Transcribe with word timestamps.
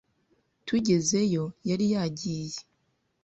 Tugezeyo, 0.65 1.45
yari 1.69 1.85
yagiye. 1.93 2.59